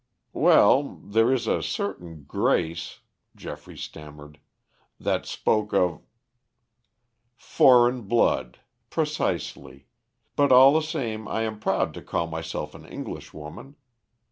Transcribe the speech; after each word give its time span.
"Well, 0.33 0.95
there 1.03 1.31
is 1.31 1.45
a 1.45 1.61
certain 1.61 2.23
grace," 2.23 3.01
Geoffrey 3.35 3.77
stammered, 3.77 4.39
"that 4.99 5.27
spoke 5.27 5.75
of" 5.75 6.01
"Foreign 7.37 8.01
blood. 8.07 8.57
Precisely. 8.89 9.85
But 10.35 10.51
all 10.51 10.73
the 10.73 10.81
same, 10.81 11.27
I 11.27 11.41
am 11.43 11.59
proud 11.59 11.93
to 11.93 12.01
call 12.01 12.25
myself 12.25 12.73
an 12.73 12.83
Englishwoman. 12.83 13.75